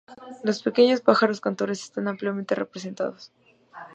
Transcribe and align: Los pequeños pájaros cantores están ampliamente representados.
Los 0.43 0.63
pequeños 0.63 1.01
pájaros 1.01 1.41
cantores 1.41 1.83
están 1.83 2.07
ampliamente 2.07 2.55
representados. 2.55 3.31